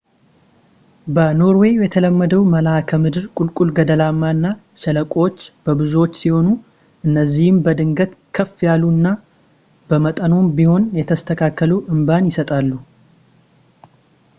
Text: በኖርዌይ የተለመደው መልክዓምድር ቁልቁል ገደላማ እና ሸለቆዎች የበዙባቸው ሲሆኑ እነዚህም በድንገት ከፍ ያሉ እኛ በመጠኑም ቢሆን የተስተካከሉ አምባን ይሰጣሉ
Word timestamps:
በኖርዌይ 1.15 1.73
የተለመደው 1.81 2.41
መልክዓምድር 2.53 3.25
ቁልቁል 3.39 3.69
ገደላማ 3.77 4.21
እና 4.35 4.45
ሸለቆዎች 4.85 5.37
የበዙባቸው 5.67 6.19
ሲሆኑ 6.21 6.47
እነዚህም 7.09 7.61
በድንገት 7.67 8.15
ከፍ 8.39 8.57
ያሉ 8.69 8.83
እኛ 8.95 9.05
በመጠኑም 9.91 10.51
ቢሆን 10.59 10.91
የተስተካከሉ 11.01 11.75
አምባን 11.95 12.29
ይሰጣሉ 12.33 12.71